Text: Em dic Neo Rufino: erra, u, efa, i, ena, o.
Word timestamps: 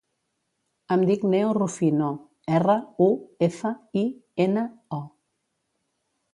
Em 0.95 1.03
dic 1.09 1.25
Neo 1.33 1.51
Rufino: 1.57 2.07
erra, 2.61 2.79
u, 3.11 3.11
efa, 3.51 3.75
i, 4.05 4.05
ena, 4.49 4.67
o. 5.01 5.03